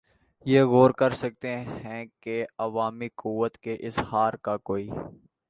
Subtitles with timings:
[0.45, 4.89] پر غور کر سکتے ہیں کہ عوامی قوت کے اظہار کا کوئی